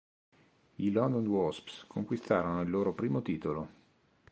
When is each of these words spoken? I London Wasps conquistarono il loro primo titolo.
I 0.77 0.89
London 0.89 1.27
Wasps 1.27 1.85
conquistarono 1.87 2.61
il 2.61 2.71
loro 2.71 2.95
primo 2.95 3.21
titolo. 3.21 3.69